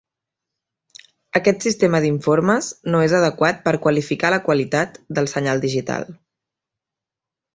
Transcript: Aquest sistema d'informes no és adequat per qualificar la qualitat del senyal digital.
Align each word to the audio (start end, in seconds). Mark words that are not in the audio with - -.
Aquest 1.39 1.65
sistema 1.65 1.99
d'informes 2.05 2.69
no 2.95 3.03
és 3.09 3.13
adequat 3.19 3.61
per 3.67 3.73
qualificar 3.85 4.33
la 4.35 4.41
qualitat 4.49 4.97
del 5.19 5.29
senyal 5.35 5.61
digital. 5.67 6.09